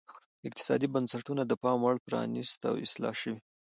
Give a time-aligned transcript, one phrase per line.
[0.47, 3.39] اقتصادي بنسټونه د پاموړ پرانیست او اصلاح شوي.